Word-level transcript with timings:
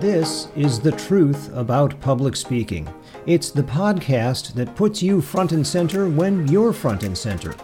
This 0.00 0.48
is 0.54 0.78
The 0.78 0.92
Truth 0.92 1.50
About 1.54 1.98
Public 2.02 2.36
Speaking. 2.36 2.86
It's 3.24 3.50
the 3.50 3.62
podcast 3.62 4.52
that 4.52 4.76
puts 4.76 5.02
you 5.02 5.22
front 5.22 5.52
and 5.52 5.66
center 5.66 6.06
when 6.06 6.46
you're 6.48 6.74
front 6.74 7.02
and 7.02 7.16
center. 7.16 7.54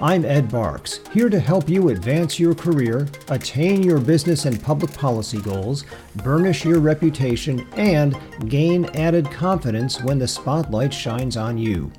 I'm 0.00 0.24
Ed 0.24 0.48
Barks, 0.52 1.00
here 1.12 1.28
to 1.28 1.40
help 1.40 1.68
you 1.68 1.88
advance 1.88 2.38
your 2.38 2.54
career, 2.54 3.08
attain 3.28 3.82
your 3.82 3.98
business 3.98 4.44
and 4.44 4.62
public 4.62 4.92
policy 4.94 5.40
goals, 5.40 5.84
burnish 6.22 6.64
your 6.64 6.78
reputation, 6.78 7.66
and 7.72 8.16
gain 8.48 8.84
added 8.94 9.28
confidence 9.28 10.00
when 10.00 10.20
the 10.20 10.28
spotlight 10.28 10.94
shines 10.94 11.36
on 11.36 11.58
you. 11.58 11.90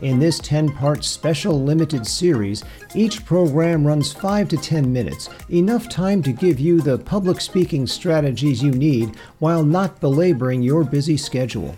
In 0.00 0.18
this 0.18 0.38
10 0.38 0.72
part 0.72 1.04
special 1.04 1.62
limited 1.62 2.06
series, 2.06 2.62
each 2.94 3.24
program 3.24 3.86
runs 3.86 4.12
5 4.12 4.48
to 4.50 4.56
10 4.56 4.92
minutes, 4.92 5.28
enough 5.50 5.88
time 5.88 6.22
to 6.22 6.32
give 6.32 6.60
you 6.60 6.80
the 6.80 6.98
public 6.98 7.40
speaking 7.40 7.86
strategies 7.86 8.62
you 8.62 8.72
need 8.72 9.16
while 9.38 9.64
not 9.64 10.00
belaboring 10.00 10.62
your 10.62 10.84
busy 10.84 11.16
schedule. 11.16 11.74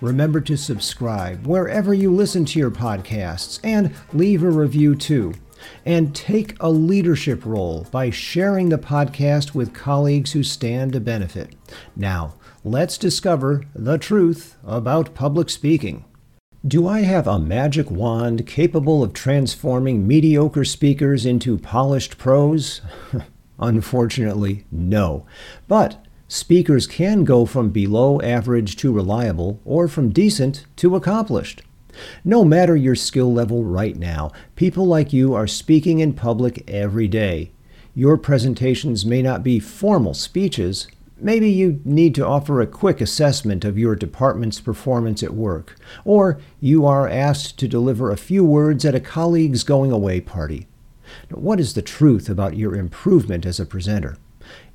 Remember 0.00 0.40
to 0.42 0.56
subscribe 0.56 1.46
wherever 1.46 1.94
you 1.94 2.14
listen 2.14 2.44
to 2.46 2.58
your 2.58 2.70
podcasts 2.70 3.58
and 3.64 3.94
leave 4.12 4.42
a 4.42 4.50
review 4.50 4.94
too. 4.94 5.34
And 5.84 6.14
take 6.14 6.54
a 6.60 6.70
leadership 6.70 7.44
role 7.46 7.86
by 7.90 8.10
sharing 8.10 8.68
the 8.68 8.78
podcast 8.78 9.54
with 9.54 9.74
colleagues 9.74 10.32
who 10.32 10.42
stand 10.42 10.92
to 10.92 11.00
benefit. 11.00 11.54
Now, 11.96 12.34
let's 12.62 12.98
discover 12.98 13.64
the 13.74 13.96
truth 13.96 14.56
about 14.64 15.14
public 15.14 15.48
speaking. 15.48 16.04
Do 16.66 16.88
I 16.88 17.02
have 17.02 17.28
a 17.28 17.38
magic 17.38 17.92
wand 17.92 18.44
capable 18.44 19.04
of 19.04 19.12
transforming 19.12 20.04
mediocre 20.04 20.64
speakers 20.64 21.24
into 21.24 21.58
polished 21.58 22.18
pros? 22.18 22.80
Unfortunately, 23.60 24.64
no. 24.72 25.26
But 25.68 26.04
speakers 26.26 26.88
can 26.88 27.22
go 27.22 27.46
from 27.46 27.70
below 27.70 28.20
average 28.20 28.74
to 28.76 28.90
reliable 28.90 29.60
or 29.64 29.86
from 29.86 30.08
decent 30.08 30.64
to 30.76 30.96
accomplished. 30.96 31.62
No 32.24 32.44
matter 32.44 32.74
your 32.74 32.96
skill 32.96 33.32
level 33.32 33.62
right 33.62 33.96
now, 33.96 34.32
people 34.56 34.86
like 34.86 35.12
you 35.12 35.34
are 35.34 35.46
speaking 35.46 36.00
in 36.00 36.14
public 36.14 36.68
every 36.68 37.06
day. 37.06 37.52
Your 37.94 38.16
presentations 38.16 39.06
may 39.06 39.22
not 39.22 39.44
be 39.44 39.60
formal 39.60 40.14
speeches, 40.14 40.88
Maybe 41.18 41.48
you 41.48 41.80
need 41.84 42.14
to 42.16 42.26
offer 42.26 42.60
a 42.60 42.66
quick 42.66 43.00
assessment 43.00 43.64
of 43.64 43.78
your 43.78 43.96
department's 43.96 44.60
performance 44.60 45.22
at 45.22 45.32
work, 45.32 45.76
or 46.04 46.38
you 46.60 46.84
are 46.84 47.08
asked 47.08 47.58
to 47.58 47.68
deliver 47.68 48.10
a 48.10 48.18
few 48.18 48.44
words 48.44 48.84
at 48.84 48.94
a 48.94 49.00
colleague's 49.00 49.64
going 49.64 49.90
away 49.90 50.20
party. 50.20 50.66
Now, 51.30 51.38
what 51.38 51.58
is 51.58 51.72
the 51.72 51.80
truth 51.80 52.28
about 52.28 52.58
your 52.58 52.74
improvement 52.74 53.46
as 53.46 53.58
a 53.58 53.64
presenter? 53.64 54.18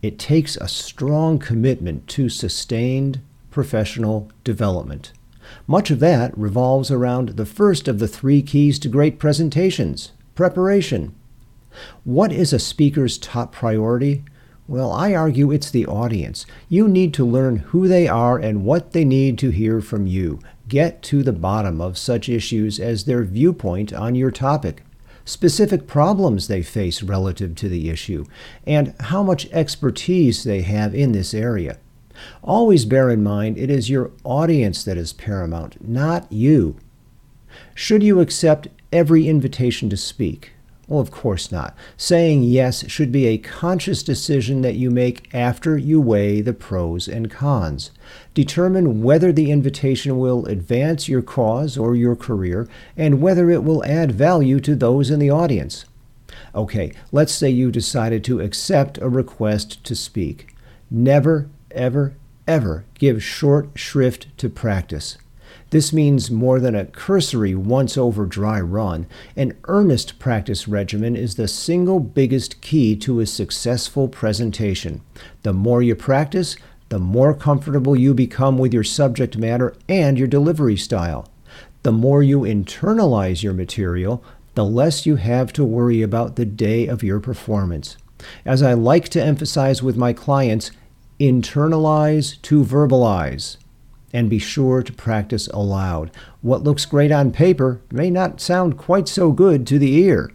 It 0.02 0.18
takes 0.18 0.58
a 0.58 0.68
strong 0.68 1.38
commitment 1.38 2.08
to 2.10 2.28
sustained 2.28 3.22
professional 3.52 4.32
development. 4.44 5.14
Much 5.68 5.92
of 5.92 6.00
that 6.00 6.36
revolves 6.36 6.90
around 6.90 7.30
the 7.30 7.46
first 7.46 7.88
of 7.88 8.00
the 8.00 8.08
three 8.08 8.42
keys 8.42 8.80
to 8.80 8.90
great 8.90 9.20
presentations 9.20 10.12
preparation. 10.34 11.14
What 12.04 12.32
is 12.32 12.52
a 12.52 12.58
speaker's 12.58 13.20
top 13.20 13.52
priority? 13.52 14.24
Well, 14.72 14.94
I 14.94 15.14
argue 15.14 15.52
it's 15.52 15.70
the 15.70 15.86
audience. 15.86 16.46
You 16.70 16.88
need 16.88 17.14
to 17.16 17.26
learn 17.26 17.58
who 17.58 17.90
they 17.90 18.08
are 18.08 18.38
and 18.38 18.64
what 18.64 18.94
they 18.94 19.04
need 19.04 19.38
to 19.40 19.50
hear 19.50 19.82
from 19.82 20.08
you. 20.08 20.40
Get 20.70 21.02
to 21.02 21.24
the 21.24 21.34
bottom 21.34 21.82
of 21.82 21.98
such 21.98 22.30
issues 22.30 22.80
as 22.80 23.04
their 23.04 23.26
viewpoint 23.26 23.92
on 23.92 24.16
your 24.16 24.32
topic, 24.32 24.86
specific 25.26 25.88
problems 25.88 26.48
they 26.48 26.62
face 26.62 27.04
relative 27.04 27.54
to 27.56 27.68
the 27.68 27.90
issue, 27.90 28.24
and 28.66 28.96
how 29.02 29.22
much 29.22 29.50
expertise 29.52 30.46
they 30.46 30.62
have 30.62 30.96
in 30.96 31.12
this 31.12 31.34
area. 31.34 31.78
Always 32.42 32.86
bear 32.86 33.10
in 33.10 33.22
mind 33.22 33.58
it 33.58 33.70
is 33.70 33.90
your 33.90 34.12
audience 34.24 34.86
that 34.86 34.96
is 34.96 35.12
paramount, 35.12 35.86
not 35.86 36.32
you. 36.32 36.78
Should 37.76 38.04
you 38.04 38.22
accept 38.22 38.70
every 38.94 39.28
invitation 39.28 39.90
to 39.90 39.98
speak? 39.98 40.54
Well, 40.92 41.00
of 41.00 41.10
course 41.10 41.54
not. 41.54 41.74
Saying 41.96 42.44
yes 42.44 42.86
should 42.90 43.14
be 43.14 43.26
a 43.28 43.38
conscious 43.38 44.04
decision 44.04 44.62
that 44.64 44.76
you 44.76 44.92
make 44.92 45.34
after 45.34 45.78
you 45.78 46.02
weigh 46.02 46.42
the 46.42 46.52
pros 46.52 47.08
and 47.08 47.32
cons. 47.32 47.92
Determine 48.34 49.02
whether 49.02 49.32
the 49.32 49.52
invitation 49.52 50.20
will 50.20 50.46
advance 50.48 51.08
your 51.08 51.22
cause 51.22 51.78
or 51.78 51.96
your 51.96 52.18
career 52.18 52.68
and 52.98 53.22
whether 53.22 53.50
it 53.50 53.64
will 53.64 53.86
add 53.86 54.12
value 54.12 54.60
to 54.60 54.76
those 54.76 55.10
in 55.10 55.20
the 55.20 55.30
audience. 55.30 55.86
Okay, 56.54 56.92
let's 57.14 57.32
say 57.32 57.50
you 57.50 57.72
decided 57.72 58.22
to 58.26 58.42
accept 58.42 58.98
a 58.98 59.08
request 59.08 59.82
to 59.86 59.96
speak. 59.96 60.54
Never, 60.90 61.48
ever, 61.72 62.16
ever 62.46 62.84
give 62.96 63.24
short 63.24 63.70
shrift 63.76 64.28
to 64.40 64.50
practice. 64.50 65.18
This 65.72 65.94
means 65.94 66.30
more 66.30 66.60
than 66.60 66.76
a 66.76 66.86
cursory 66.86 67.56
once 67.56 67.98
over 67.98 68.26
dry 68.26 68.60
run. 68.60 69.08
An 69.36 69.58
earnest 69.66 70.20
practice 70.20 70.68
regimen 70.68 71.16
is 71.16 71.36
the 71.36 71.48
single 71.48 72.00
biggest 72.00 72.62
key 72.62 72.96
to 72.98 73.20
a 73.20 73.26
successful 73.26 74.08
presentation. 74.08 75.02
The 75.44 75.54
more 75.54 75.82
you 75.82 75.96
practice, 75.96 76.58
the 76.90 77.00
more 77.00 77.34
comfortable 77.34 77.96
you 77.96 78.14
become 78.14 78.58
with 78.58 78.74
your 78.74 78.84
subject 78.84 79.38
matter 79.38 79.74
and 79.88 80.18
your 80.18 80.28
delivery 80.28 80.76
style. 80.76 81.30
The 81.84 81.94
more 81.94 82.22
you 82.22 82.42
internalize 82.42 83.42
your 83.42 83.54
material, 83.54 84.24
the 84.56 84.66
less 84.66 85.06
you 85.06 85.16
have 85.16 85.54
to 85.54 85.64
worry 85.64 86.02
about 86.02 86.36
the 86.36 86.46
day 86.46 86.88
of 86.88 87.02
your 87.02 87.22
performance. 87.22 87.96
As 88.46 88.62
I 88.62 88.74
like 88.74 89.08
to 89.10 89.24
emphasize 89.24 89.82
with 89.82 89.96
my 89.96 90.12
clients, 90.12 90.72
internalize 91.20 92.42
to 92.42 92.64
verbalize 92.64 93.58
and 94.14 94.30
be 94.30 94.40
sure 94.40 94.84
to 94.84 94.94
practice 94.94 95.48
aloud. 95.48 96.12
What 96.42 96.64
looks 96.64 96.86
great 96.86 97.12
on 97.12 97.32
paper 97.32 97.82
may 97.92 98.10
not 98.10 98.42
sound 98.42 98.78
quite 98.78 99.08
so 99.08 99.32
good 99.32 99.66
to 99.68 99.80
the 99.80 99.96
ear. 99.96 100.32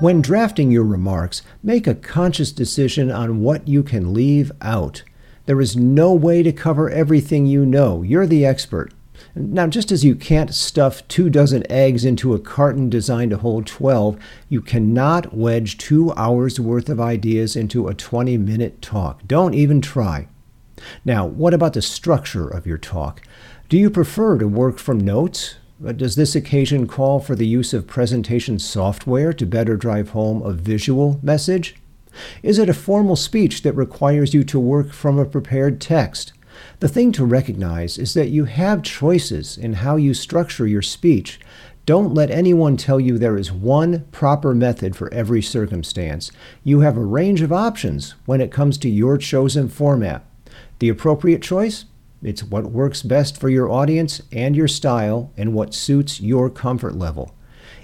When 0.00 0.20
drafting 0.20 0.70
your 0.70 0.84
remarks, 0.84 1.40
make 1.62 1.86
a 1.86 1.94
conscious 1.94 2.52
decision 2.52 3.10
on 3.10 3.40
what 3.40 3.66
you 3.66 3.82
can 3.82 4.12
leave 4.12 4.52
out. 4.60 5.02
There 5.46 5.62
is 5.62 5.76
no 5.76 6.12
way 6.12 6.42
to 6.42 6.52
cover 6.52 6.90
everything 6.90 7.46
you 7.46 7.64
know. 7.64 8.02
You're 8.02 8.26
the 8.26 8.44
expert. 8.44 8.92
Now, 9.34 9.66
just 9.66 9.92
as 9.92 10.04
you 10.04 10.14
can't 10.14 10.54
stuff 10.54 11.06
two 11.08 11.30
dozen 11.30 11.70
eggs 11.70 12.04
into 12.04 12.34
a 12.34 12.38
carton 12.38 12.90
designed 12.90 13.30
to 13.30 13.38
hold 13.38 13.66
12, 13.66 14.18
you 14.48 14.60
cannot 14.60 15.34
wedge 15.34 15.78
two 15.78 16.12
hours 16.14 16.60
worth 16.60 16.88
of 16.88 17.00
ideas 17.00 17.56
into 17.56 17.88
a 17.88 17.94
20 17.94 18.36
minute 18.38 18.82
talk. 18.82 19.22
Don't 19.26 19.54
even 19.54 19.80
try. 19.80 20.28
Now, 21.04 21.26
what 21.26 21.54
about 21.54 21.74
the 21.74 21.82
structure 21.82 22.48
of 22.48 22.66
your 22.66 22.78
talk? 22.78 23.22
Do 23.68 23.78
you 23.78 23.90
prefer 23.90 24.38
to 24.38 24.48
work 24.48 24.78
from 24.78 24.98
notes? 24.98 25.56
Uh, 25.84 25.92
does 25.92 26.16
this 26.16 26.36
occasion 26.36 26.86
call 26.86 27.20
for 27.20 27.34
the 27.34 27.46
use 27.46 27.72
of 27.74 27.86
presentation 27.86 28.58
software 28.58 29.32
to 29.32 29.46
better 29.46 29.76
drive 29.76 30.10
home 30.10 30.42
a 30.42 30.52
visual 30.52 31.18
message? 31.22 31.76
Is 32.42 32.58
it 32.58 32.68
a 32.68 32.74
formal 32.74 33.16
speech 33.16 33.62
that 33.62 33.72
requires 33.72 34.34
you 34.34 34.44
to 34.44 34.60
work 34.60 34.92
from 34.92 35.18
a 35.18 35.24
prepared 35.24 35.80
text? 35.80 36.32
The 36.80 36.88
thing 36.88 37.12
to 37.12 37.24
recognize 37.24 37.98
is 37.98 38.14
that 38.14 38.28
you 38.28 38.44
have 38.44 38.82
choices 38.82 39.56
in 39.56 39.74
how 39.74 39.96
you 39.96 40.14
structure 40.14 40.66
your 40.66 40.82
speech. 40.82 41.40
Don't 41.86 42.14
let 42.14 42.30
anyone 42.30 42.76
tell 42.76 42.98
you 42.98 43.18
there 43.18 43.36
is 43.36 43.52
one 43.52 44.06
proper 44.10 44.54
method 44.54 44.96
for 44.96 45.12
every 45.12 45.42
circumstance. 45.42 46.32
You 46.62 46.80
have 46.80 46.96
a 46.96 47.04
range 47.04 47.42
of 47.42 47.52
options 47.52 48.14
when 48.24 48.40
it 48.40 48.50
comes 48.50 48.78
to 48.78 48.88
your 48.88 49.18
chosen 49.18 49.68
format. 49.68 50.24
The 50.78 50.88
appropriate 50.88 51.42
choice? 51.42 51.84
It's 52.22 52.42
what 52.42 52.70
works 52.70 53.02
best 53.02 53.38
for 53.38 53.50
your 53.50 53.70
audience 53.70 54.22
and 54.32 54.56
your 54.56 54.68
style 54.68 55.30
and 55.36 55.52
what 55.52 55.74
suits 55.74 56.22
your 56.22 56.48
comfort 56.48 56.94
level. 56.96 57.34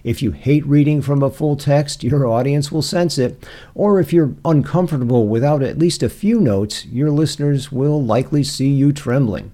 If 0.02 0.22
you 0.22 0.32
hate 0.32 0.66
reading 0.66 1.02
from 1.02 1.22
a 1.22 1.30
full 1.30 1.56
text, 1.56 2.02
your 2.02 2.26
audience 2.26 2.72
will 2.72 2.82
sense 2.82 3.18
it. 3.18 3.46
Or 3.74 4.00
if 4.00 4.12
you're 4.12 4.34
uncomfortable 4.44 5.28
without 5.28 5.62
at 5.62 5.78
least 5.78 6.02
a 6.02 6.08
few 6.08 6.40
notes, 6.40 6.86
your 6.86 7.10
listeners 7.10 7.70
will 7.70 8.02
likely 8.02 8.42
see 8.42 8.68
you 8.68 8.92
trembling. 8.92 9.52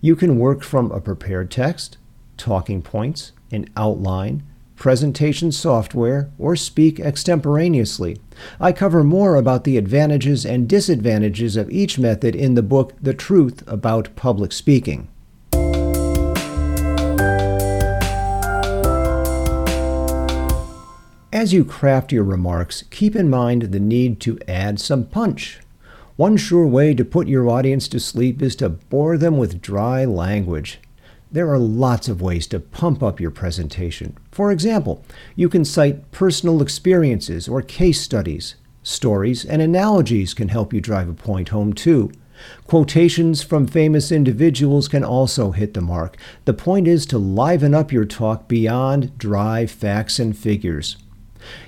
You 0.00 0.16
can 0.16 0.38
work 0.38 0.62
from 0.62 0.90
a 0.90 1.00
prepared 1.00 1.50
text, 1.50 1.96
talking 2.36 2.82
points, 2.82 3.32
an 3.50 3.68
outline, 3.76 4.42
presentation 4.74 5.52
software, 5.52 6.28
or 6.38 6.56
speak 6.56 6.98
extemporaneously. 6.98 8.18
I 8.58 8.72
cover 8.72 9.04
more 9.04 9.36
about 9.36 9.62
the 9.62 9.76
advantages 9.76 10.44
and 10.44 10.68
disadvantages 10.68 11.56
of 11.56 11.70
each 11.70 12.00
method 12.00 12.34
in 12.34 12.54
the 12.54 12.64
book 12.64 12.92
The 13.00 13.14
Truth 13.14 13.62
About 13.68 14.14
Public 14.16 14.50
Speaking. 14.50 15.06
As 21.42 21.52
you 21.52 21.64
craft 21.64 22.12
your 22.12 22.22
remarks, 22.22 22.84
keep 22.90 23.16
in 23.16 23.28
mind 23.28 23.62
the 23.62 23.80
need 23.80 24.20
to 24.20 24.38
add 24.46 24.78
some 24.78 25.04
punch. 25.04 25.58
One 26.14 26.36
sure 26.36 26.68
way 26.68 26.94
to 26.94 27.04
put 27.04 27.26
your 27.26 27.50
audience 27.50 27.88
to 27.88 27.98
sleep 27.98 28.40
is 28.40 28.54
to 28.56 28.68
bore 28.68 29.18
them 29.18 29.38
with 29.38 29.60
dry 29.60 30.04
language. 30.04 30.78
There 31.32 31.50
are 31.50 31.58
lots 31.58 32.06
of 32.06 32.22
ways 32.22 32.46
to 32.46 32.60
pump 32.60 33.02
up 33.02 33.18
your 33.18 33.32
presentation. 33.32 34.16
For 34.30 34.52
example, 34.52 35.04
you 35.34 35.48
can 35.48 35.64
cite 35.64 36.12
personal 36.12 36.62
experiences 36.62 37.48
or 37.48 37.60
case 37.60 38.00
studies. 38.00 38.54
Stories 38.84 39.44
and 39.44 39.60
analogies 39.60 40.34
can 40.34 40.46
help 40.46 40.72
you 40.72 40.80
drive 40.80 41.08
a 41.08 41.12
point 41.12 41.48
home 41.48 41.72
too. 41.72 42.12
Quotations 42.68 43.42
from 43.42 43.66
famous 43.66 44.12
individuals 44.12 44.86
can 44.86 45.02
also 45.02 45.50
hit 45.50 45.74
the 45.74 45.80
mark. 45.80 46.16
The 46.44 46.54
point 46.54 46.86
is 46.86 47.04
to 47.06 47.18
liven 47.18 47.74
up 47.74 47.90
your 47.90 48.04
talk 48.04 48.46
beyond 48.46 49.18
dry 49.18 49.66
facts 49.66 50.20
and 50.20 50.38
figures. 50.38 50.98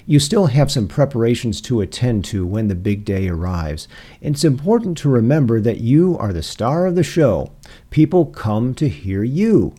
You 0.07 0.19
still 0.19 0.47
have 0.47 0.71
some 0.71 0.89
preparations 0.89 1.61
to 1.63 1.81
attend 1.81 2.25
to 2.27 2.47
when 2.47 2.69
the 2.69 2.75
big 2.75 3.05
day 3.05 3.29
arrives. 3.29 3.89
It's 4.21 4.45
important 4.45 4.99
to 4.99 5.09
remember 5.09 5.61
that 5.61 5.81
you 5.81 6.17
are 6.19 6.33
the 6.33 6.43
star 6.43 6.87
of 6.87 6.95
the 6.95 7.03
show. 7.03 7.53
People 7.91 8.27
come 8.27 8.75
to 8.75 8.89
hear 8.89 9.23
you. 9.23 9.75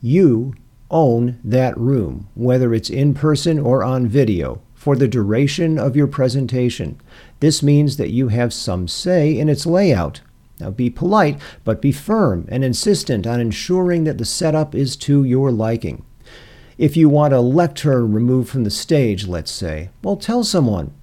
You 0.00 0.54
own 0.90 1.38
that 1.44 1.76
room, 1.78 2.28
whether 2.34 2.74
it's 2.74 2.90
in 2.90 3.14
person 3.14 3.58
or 3.58 3.84
on 3.84 4.08
video, 4.08 4.60
for 4.74 4.96
the 4.96 5.08
duration 5.08 5.78
of 5.78 5.94
your 5.94 6.06
presentation. 6.06 7.00
This 7.40 7.62
means 7.62 7.96
that 7.96 8.10
you 8.10 8.28
have 8.28 8.52
some 8.52 8.88
say 8.88 9.38
in 9.38 9.48
its 9.48 9.66
layout. 9.66 10.20
Now 10.58 10.70
be 10.70 10.90
polite, 10.90 11.40
but 11.64 11.80
be 11.80 11.92
firm 11.92 12.46
and 12.50 12.64
insistent 12.64 13.26
on 13.26 13.40
ensuring 13.40 14.04
that 14.04 14.18
the 14.18 14.24
setup 14.24 14.74
is 14.74 14.96
to 14.96 15.24
your 15.24 15.50
liking. 15.50 16.04
If 16.80 16.96
you 16.96 17.10
want 17.10 17.34
a 17.34 17.42
lectern 17.42 18.10
removed 18.10 18.48
from 18.48 18.64
the 18.64 18.70
stage, 18.70 19.26
let's 19.26 19.50
say, 19.50 19.90
well, 20.02 20.16
tell 20.16 20.42
someone. 20.42 20.94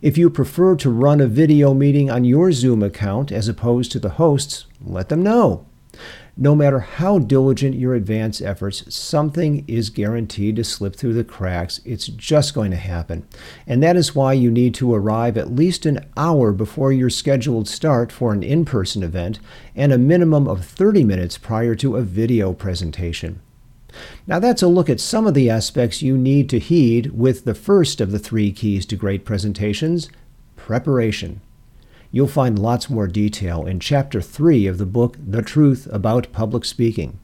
If 0.00 0.16
you 0.16 0.30
prefer 0.30 0.76
to 0.76 0.88
run 0.88 1.20
a 1.20 1.26
video 1.26 1.74
meeting 1.74 2.10
on 2.10 2.24
your 2.24 2.52
Zoom 2.52 2.82
account 2.82 3.30
as 3.30 3.46
opposed 3.46 3.92
to 3.92 3.98
the 3.98 4.08
host's, 4.16 4.64
let 4.80 5.10
them 5.10 5.22
know. 5.22 5.66
No 6.38 6.54
matter 6.54 6.78
how 6.78 7.18
diligent 7.18 7.76
your 7.76 7.94
advance 7.94 8.40
efforts, 8.40 8.94
something 8.94 9.62
is 9.68 9.90
guaranteed 9.90 10.56
to 10.56 10.64
slip 10.64 10.96
through 10.96 11.12
the 11.12 11.22
cracks. 11.22 11.82
It's 11.84 12.06
just 12.06 12.54
going 12.54 12.70
to 12.70 12.78
happen. 12.78 13.28
And 13.66 13.82
that 13.82 13.96
is 13.96 14.14
why 14.14 14.32
you 14.32 14.50
need 14.50 14.74
to 14.76 14.94
arrive 14.94 15.36
at 15.36 15.54
least 15.54 15.84
an 15.84 16.00
hour 16.16 16.50
before 16.50 16.94
your 16.94 17.10
scheduled 17.10 17.68
start 17.68 18.10
for 18.10 18.32
an 18.32 18.42
in 18.42 18.64
person 18.64 19.02
event 19.02 19.38
and 19.74 19.92
a 19.92 19.98
minimum 19.98 20.48
of 20.48 20.64
30 20.64 21.04
minutes 21.04 21.36
prior 21.36 21.74
to 21.74 21.96
a 21.96 22.02
video 22.02 22.54
presentation. 22.54 23.42
Now, 24.26 24.38
that's 24.38 24.62
a 24.62 24.68
look 24.68 24.90
at 24.90 25.00
some 25.00 25.26
of 25.26 25.34
the 25.34 25.48
aspects 25.48 26.02
you 26.02 26.16
need 26.16 26.50
to 26.50 26.58
heed 26.58 27.12
with 27.12 27.44
the 27.44 27.54
first 27.54 28.00
of 28.00 28.10
the 28.10 28.18
three 28.18 28.52
keys 28.52 28.84
to 28.86 28.96
great 28.96 29.24
presentations 29.24 30.08
preparation. 30.56 31.40
You'll 32.10 32.26
find 32.26 32.58
lots 32.58 32.90
more 32.90 33.06
detail 33.06 33.66
in 33.66 33.78
Chapter 33.78 34.20
3 34.20 34.66
of 34.66 34.78
the 34.78 34.86
book 34.86 35.16
The 35.24 35.42
Truth 35.42 35.86
About 35.92 36.32
Public 36.32 36.64
Speaking. 36.64 37.18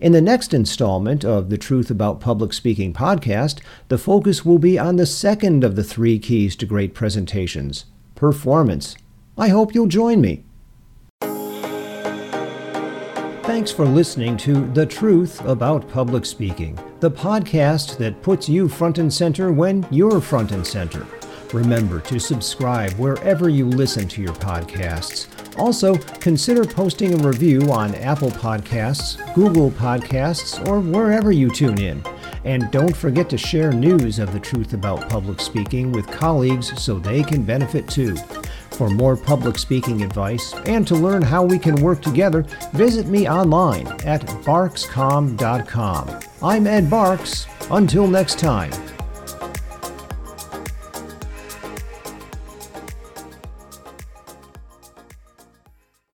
In 0.00 0.12
the 0.12 0.20
next 0.20 0.54
installment 0.54 1.24
of 1.24 1.50
the 1.50 1.58
Truth 1.58 1.90
About 1.90 2.20
Public 2.20 2.52
Speaking 2.52 2.92
podcast, 2.92 3.60
the 3.88 3.98
focus 3.98 4.44
will 4.44 4.58
be 4.58 4.78
on 4.78 4.96
the 4.96 5.06
second 5.06 5.64
of 5.64 5.76
the 5.76 5.84
three 5.84 6.18
keys 6.18 6.56
to 6.56 6.66
great 6.66 6.94
presentations 6.94 7.84
performance. 8.14 8.96
I 9.36 9.48
hope 9.48 9.74
you'll 9.74 9.86
join 9.86 10.20
me. 10.20 10.44
Thanks 13.48 13.70
for 13.70 13.86
listening 13.86 14.36
to 14.38 14.66
The 14.74 14.84
Truth 14.84 15.42
About 15.46 15.88
Public 15.88 16.26
Speaking, 16.26 16.78
the 17.00 17.10
podcast 17.10 17.96
that 17.96 18.20
puts 18.20 18.46
you 18.46 18.68
front 18.68 18.98
and 18.98 19.10
center 19.10 19.52
when 19.52 19.86
you're 19.90 20.20
front 20.20 20.52
and 20.52 20.66
center. 20.66 21.06
Remember 21.54 21.98
to 22.00 22.20
subscribe 22.20 22.92
wherever 22.98 23.48
you 23.48 23.64
listen 23.64 24.06
to 24.08 24.20
your 24.20 24.34
podcasts. 24.34 25.28
Also, 25.58 25.96
consider 25.96 26.62
posting 26.62 27.14
a 27.14 27.26
review 27.26 27.72
on 27.72 27.94
Apple 27.94 28.30
Podcasts, 28.30 29.16
Google 29.34 29.70
Podcasts, 29.70 30.68
or 30.68 30.80
wherever 30.80 31.32
you 31.32 31.50
tune 31.50 31.80
in. 31.80 32.04
And 32.44 32.70
don't 32.70 32.94
forget 32.94 33.30
to 33.30 33.38
share 33.38 33.72
news 33.72 34.18
of 34.18 34.30
the 34.34 34.40
truth 34.40 34.74
about 34.74 35.08
public 35.08 35.40
speaking 35.40 35.90
with 35.90 36.06
colleagues 36.06 36.78
so 36.78 36.98
they 36.98 37.22
can 37.22 37.44
benefit 37.44 37.88
too. 37.88 38.14
For 38.78 38.88
more 38.88 39.16
public 39.16 39.58
speaking 39.58 40.02
advice 40.02 40.54
and 40.66 40.86
to 40.86 40.94
learn 40.94 41.20
how 41.20 41.42
we 41.42 41.58
can 41.58 41.74
work 41.82 42.00
together, 42.00 42.42
visit 42.74 43.08
me 43.08 43.28
online 43.28 43.88
at 44.06 44.20
barkscomm.com. 44.46 46.20
I'm 46.40 46.66
Ed 46.68 46.88
Barks. 46.88 47.48
Until 47.72 48.06
next 48.06 48.38
time. 48.38 48.70